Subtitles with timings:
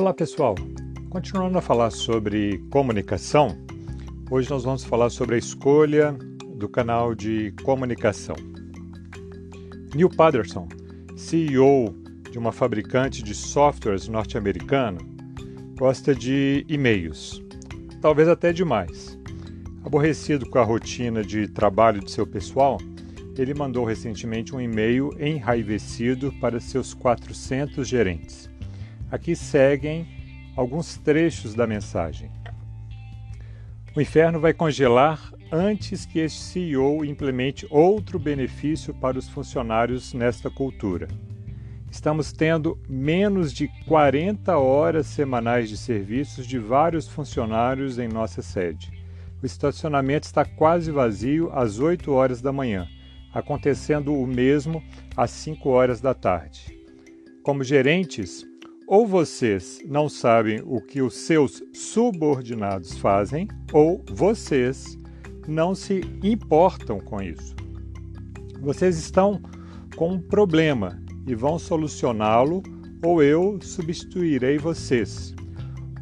[0.00, 0.54] Olá pessoal,
[1.10, 3.54] continuando a falar sobre comunicação,
[4.30, 6.16] hoje nós vamos falar sobre a escolha
[6.56, 8.34] do canal de comunicação.
[9.94, 10.66] Neil Patterson,
[11.18, 11.94] CEO
[12.30, 14.96] de uma fabricante de softwares norte-americana,
[15.78, 17.42] gosta de e-mails,
[18.00, 19.18] talvez até demais.
[19.84, 22.78] Aborrecido com a rotina de trabalho de seu pessoal,
[23.36, 28.49] ele mandou recentemente um e-mail enraivecido para seus 400 gerentes.
[29.10, 30.06] Aqui seguem
[30.56, 32.30] alguns trechos da mensagem.
[33.96, 40.48] O inferno vai congelar antes que este CEO implemente outro benefício para os funcionários nesta
[40.48, 41.08] cultura.
[41.90, 48.92] Estamos tendo menos de 40 horas semanais de serviços de vários funcionários em nossa sede.
[49.42, 52.86] O estacionamento está quase vazio às 8 horas da manhã,
[53.34, 54.80] acontecendo o mesmo
[55.16, 56.78] às 5 horas da tarde.
[57.42, 58.46] Como gerentes,
[58.90, 64.98] ou vocês não sabem o que os seus subordinados fazem, ou vocês
[65.46, 67.54] não se importam com isso.
[68.60, 69.40] Vocês estão
[69.94, 72.64] com um problema e vão solucioná-lo,
[73.00, 75.36] ou eu substituirei vocês.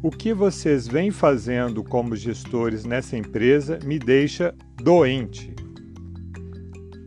[0.00, 5.52] O que vocês vêm fazendo como gestores nessa empresa me deixa doente.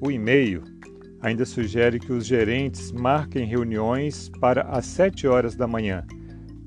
[0.01, 0.61] O e-mail
[1.21, 6.05] ainda sugere que os gerentes marquem reuniões para as 7 horas da manhã,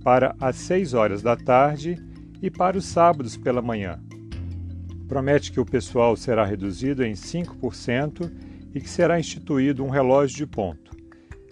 [0.03, 1.97] para as 6 horas da tarde
[2.41, 4.00] e para os sábados pela manhã.
[5.08, 8.33] Promete que o pessoal será reduzido em 5%
[8.75, 10.91] e que será instituído um relógio de ponto.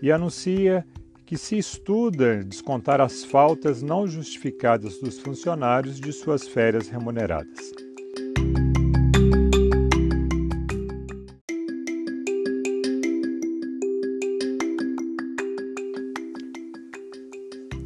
[0.03, 0.85] E anuncia
[1.27, 7.71] que se estuda descontar as faltas não justificadas dos funcionários de suas férias remuneradas.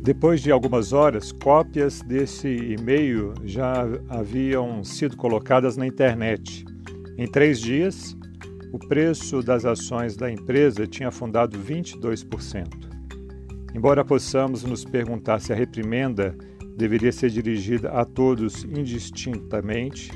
[0.04, 6.62] Depois de algumas horas, cópias desse e-mail já haviam sido colocadas na internet.
[7.16, 8.14] Em três dias,
[8.70, 12.66] o preço das ações da empresa tinha afundado 22%.
[13.74, 16.36] Embora possamos nos perguntar se a reprimenda
[16.76, 20.10] deveria ser dirigida a todos indistintamente,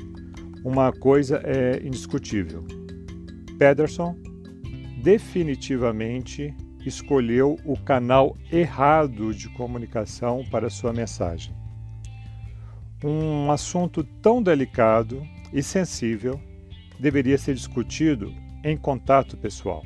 [0.63, 2.63] uma coisa é indiscutível.
[3.57, 4.15] Pederson
[5.01, 6.53] definitivamente
[6.85, 11.53] escolheu o canal errado de comunicação para sua mensagem.
[13.03, 16.39] Um assunto tão delicado e sensível
[16.99, 19.83] deveria ser discutido em contato pessoal.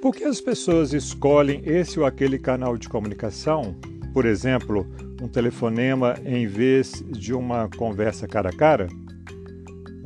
[0.00, 3.76] Por que as pessoas escolhem esse ou aquele canal de comunicação?
[4.14, 4.86] Por exemplo,
[5.28, 8.88] um telefonema em vez de uma conversa cara a cara?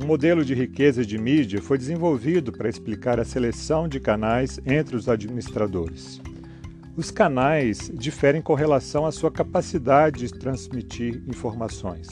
[0.01, 4.97] Um modelo de riqueza de mídia foi desenvolvido para explicar a seleção de canais entre
[4.97, 6.21] os administradores.
[6.97, 12.09] Os canais diferem com relação à sua capacidade de transmitir informações.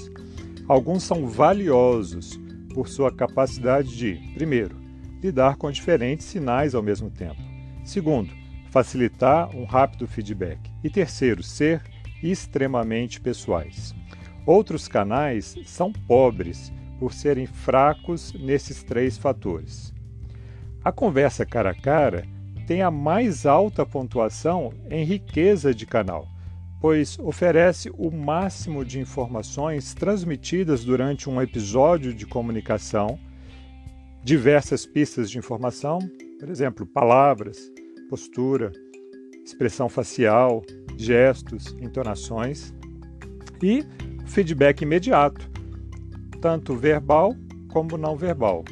[0.66, 2.39] Alguns são valiosos
[2.73, 4.77] por sua capacidade de, primeiro,
[5.21, 7.41] lidar com diferentes sinais ao mesmo tempo.
[7.83, 8.33] Segundo,
[8.69, 10.57] facilitar um rápido feedback.
[10.81, 11.81] E terceiro, ser
[12.23, 13.93] extremamente pessoais.
[14.45, 19.93] Outros canais são pobres por serem fracos nesses três fatores.
[20.83, 22.25] A conversa cara a cara
[22.65, 26.27] tem a mais alta pontuação em riqueza de canal,
[26.79, 33.19] pois oferece o máximo de informações transmitidas durante um episódio de comunicação,
[34.23, 35.99] diversas pistas de informação,
[36.39, 37.71] por exemplo, palavras,
[38.09, 38.71] postura,
[39.45, 40.63] expressão facial,
[41.01, 42.73] gestos, entonações
[43.62, 43.85] e
[44.25, 45.50] feedback imediato,
[46.39, 47.35] tanto verbal
[47.69, 48.63] como não verbal,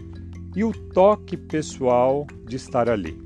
[0.56, 3.18] e o toque pessoal de estar ali.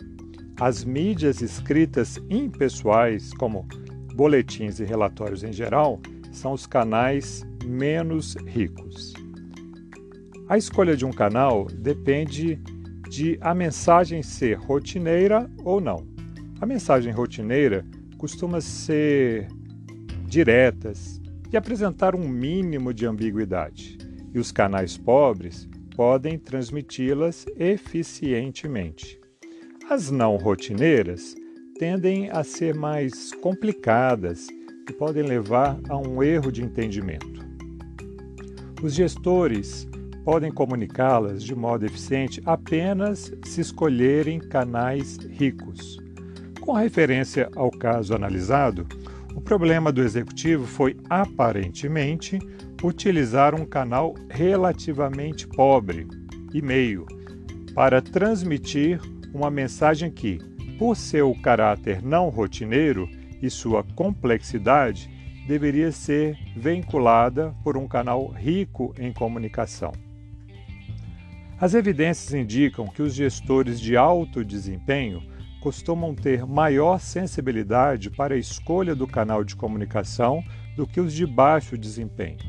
[0.60, 3.68] As mídias escritas impessoais, como
[4.14, 6.00] boletins e relatórios em geral,
[6.32, 9.14] são os canais menos ricos.
[10.48, 12.60] A escolha de um canal depende
[13.10, 16.06] de a mensagem ser rotineira ou não.
[16.60, 17.86] A mensagem rotineira
[18.24, 19.50] costuma ser
[20.26, 21.22] diretas
[21.52, 23.98] e apresentar um mínimo de ambiguidade,
[24.34, 29.20] e os canais pobres podem transmiti-las eficientemente.
[29.90, 31.36] As não rotineiras
[31.78, 34.48] tendem a ser mais complicadas
[34.90, 37.46] e podem levar a um erro de entendimento.
[38.82, 39.86] Os gestores
[40.24, 46.02] podem comunicá-las de modo eficiente apenas se escolherem canais ricos.
[46.64, 48.88] Com referência ao caso analisado,
[49.36, 52.40] o problema do executivo foi aparentemente
[52.82, 56.08] utilizar um canal relativamente pobre.
[56.54, 57.06] e-mail,
[57.76, 59.02] para transmitir
[59.34, 60.38] uma mensagem que,
[60.80, 63.10] por seu caráter não rotineiro
[63.42, 65.10] e sua complexidade,
[65.46, 69.92] deveria ser vinculada por um canal rico em comunicação.
[71.60, 75.33] As evidências indicam que os gestores de alto desempenho
[75.64, 80.44] costumam ter maior sensibilidade para a escolha do canal de comunicação
[80.76, 82.40] do que os de baixo desempenho.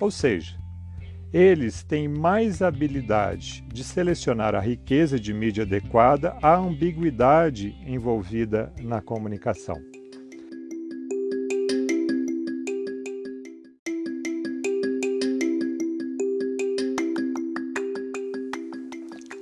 [0.00, 0.56] Ou seja,
[1.30, 9.02] eles têm mais habilidade de selecionar a riqueza de mídia adequada à ambiguidade envolvida na
[9.02, 9.76] comunicação.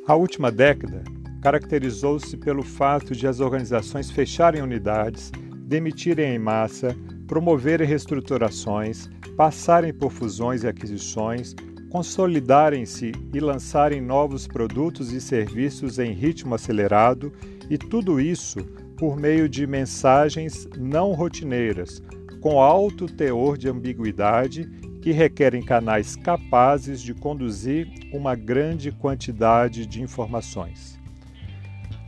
[0.09, 1.05] A última década
[1.43, 5.33] caracterizou-se pelo fato de as organizações fecharem unidades,
[5.67, 6.97] demitirem em massa,
[7.27, 11.55] promoverem reestruturações, passarem por fusões e aquisições,
[11.91, 17.33] consolidarem-se e lançarem novos produtos e serviços em ritmo acelerado,
[17.69, 18.61] e tudo isso
[18.97, 22.01] por meio de mensagens não rotineiras,
[22.41, 24.71] com alto teor de ambiguidade
[25.03, 31.02] que requerem canais capazes de conduzir uma grande quantidade de informações.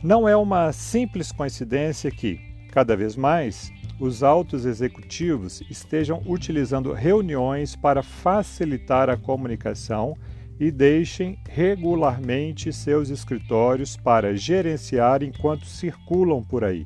[0.03, 2.39] Não é uma simples coincidência que,
[2.71, 10.15] cada vez mais, os altos executivos estejam utilizando reuniões para facilitar a comunicação
[10.59, 16.85] e deixem regularmente seus escritórios para gerenciar enquanto circulam por aí.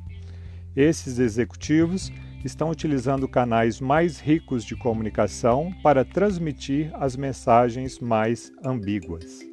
[0.74, 2.12] Esses executivos
[2.44, 9.49] estão utilizando canais mais ricos de comunicação para transmitir as mensagens mais ambíguas.